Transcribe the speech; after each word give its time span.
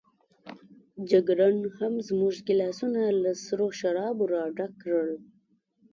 جګړن 1.11 1.57
هم 1.77 1.93
زموږ 2.07 2.33
ګیلاسونه 2.47 3.01
له 3.23 3.31
سرو 3.45 3.67
شرابو 3.79 4.23
راډک 4.35 4.71
کړل. 4.83 5.11